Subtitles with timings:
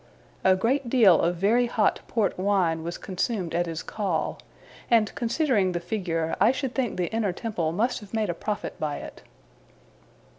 [0.43, 4.39] A great deal of very hot port wine was consumed at his call;
[4.89, 8.79] and, considering the figure, I should think the Inner Temple must have made a profit
[8.79, 9.21] by it.